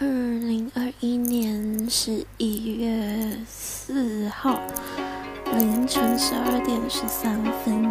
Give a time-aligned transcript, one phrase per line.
[0.00, 4.58] 二零二一年十一月四号
[5.58, 7.84] 凌晨十二点十三分。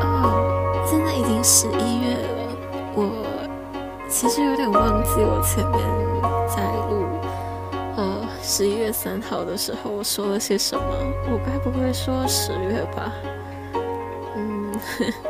[0.00, 2.56] 哦，现在已经十一月了。
[2.94, 3.24] 我
[4.08, 5.78] 其实有点忘记我前面
[6.48, 7.06] 在录
[7.96, 10.84] 呃十一月三号的时候我说了些什么。
[11.30, 13.12] 我该不会说十月吧？
[14.34, 15.12] 嗯，嗯。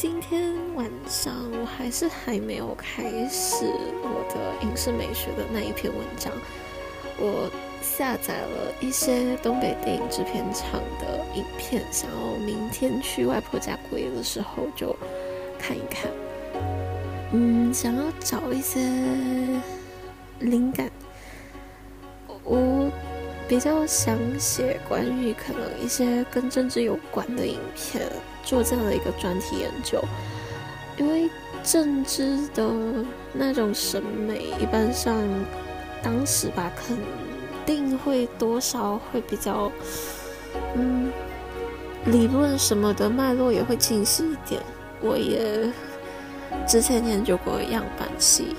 [0.00, 3.66] 今天晚上我还是还没有开始
[4.02, 6.32] 我的影视美学的那一篇文章。
[7.18, 7.50] 我
[7.82, 14.96] 下载了一些东北电影制片厂的影片，想要明天去外婆家过夜的时候就
[15.58, 16.10] 看一看。
[17.32, 18.80] 嗯，想要找一些
[20.38, 20.90] 灵感。
[22.42, 22.90] 我
[23.50, 28.06] 比较想写关于可能一些跟政治有关的影片。
[28.44, 30.00] 做这样的一个专题研究，
[30.96, 31.28] 因为
[31.64, 32.72] 政治的
[33.32, 35.16] 那种审美，一般上
[36.00, 36.96] 当时吧，肯
[37.66, 39.70] 定会多少会比较，
[40.76, 41.10] 嗯，
[42.06, 44.62] 理论什么的脉络也会清晰一点。
[45.00, 45.68] 我也
[46.68, 48.54] 之前研究过样板戏，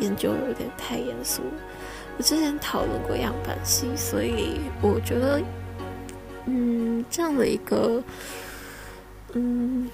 [0.00, 1.42] 研究有点太严肃。
[2.18, 5.40] 我之前讨论过样板戏，所以我觉得，
[6.46, 8.02] 嗯，这样的一个。
[9.38, 9.90] 嗯，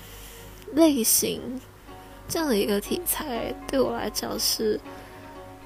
[0.75, 1.61] 类型
[2.29, 4.79] 这样的一个题材对我来讲是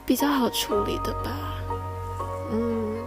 [0.07, 1.61] 比较好处理的吧。
[2.53, 3.05] 嗯，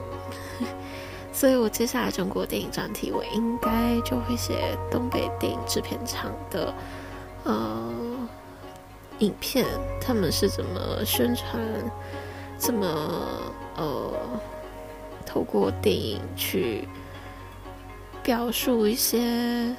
[1.34, 6.72] 所以我接下来中国电影专题，我应该就会写东北电影制片厂的
[7.46, 7.92] 呃
[9.20, 9.66] 影片，
[10.00, 11.60] 他们是怎么宣传，
[12.60, 12.86] 怎么
[13.78, 14.14] 呃
[15.26, 16.88] 透过电影去
[18.22, 19.76] 表述一些。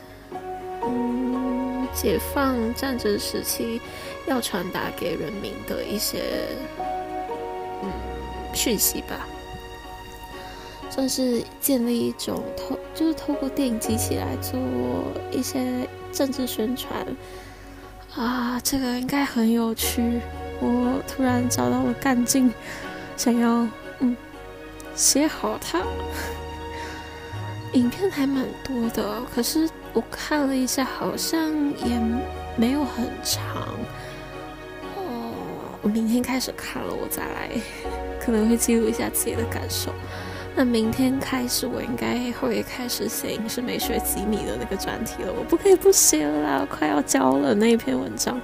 [0.83, 3.79] 嗯，解放战争时期
[4.27, 6.49] 要传达给人民的一些
[7.83, 7.93] 嗯
[8.55, 9.29] 讯息吧，
[10.89, 14.59] 算是建立一种透，就是透过电影机器来做
[15.31, 17.07] 一些政治宣传
[18.15, 20.19] 啊，这个应该很有趣。
[20.61, 22.53] 我突然找到了干劲，
[23.17, 23.67] 想要
[24.01, 24.17] 嗯
[24.95, 25.83] 写好它。
[27.75, 31.49] 影片还蛮多的，可是我看了一下，好像
[31.85, 32.01] 也
[32.57, 33.69] 没有很长。
[34.97, 35.33] 哦，
[35.81, 37.51] 我明天开始看了，我再来，
[38.21, 39.93] 可能会记录一下自己的感受。
[40.57, 45.33] 那明天开始，我应该会开始写影视美学几米的那个专题了。
[45.33, 48.39] 我不可以不写了，快要交了那一篇文章。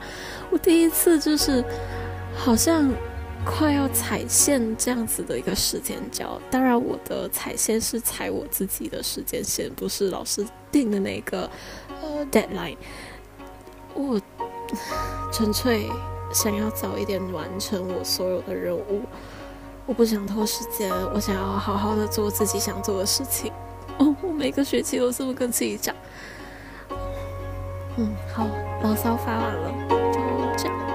[0.50, 1.64] 我第一次就是
[2.36, 2.90] 好像。
[3.44, 11.48] 快要踩线这样子的一个时间交，当然我的踩线是踩我自己的时间线，不是老师定的那个
[12.02, 12.76] 呃 deadline。
[13.94, 14.20] 我
[15.32, 15.88] 纯粹
[16.34, 19.02] 想要早一点完成我所有的任务，
[19.86, 23.52] 我不想拖时间，我想要好好的做自己想做的事情。
[23.98, 25.94] 哦，我每个学期都这么跟自己讲。
[27.96, 28.48] 嗯，好，
[28.82, 29.72] 牢骚发完了。
[29.88, 30.18] 就
[30.58, 30.85] 这样